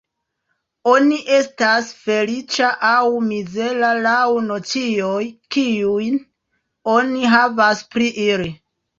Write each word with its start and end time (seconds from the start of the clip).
Oni 0.91 1.17
estas 1.39 1.89
feliĉa 2.05 2.69
aŭ 2.91 3.03
mizera 3.25 3.91
laŭ 4.05 4.23
nocioj, 4.45 5.19
kiujn 5.57 6.17
oni 6.95 7.29
havas 7.35 7.85
pri 7.93 8.09
ili. 8.25 8.49